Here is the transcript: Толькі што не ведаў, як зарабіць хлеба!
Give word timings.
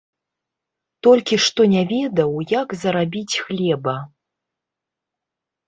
Толькі 1.07 1.35
што 1.47 1.61
не 1.73 1.83
ведаў, 1.93 2.31
як 2.53 2.67
зарабіць 2.85 3.39
хлеба! 3.45 3.97